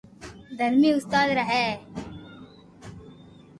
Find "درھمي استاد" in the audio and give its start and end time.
0.57-1.29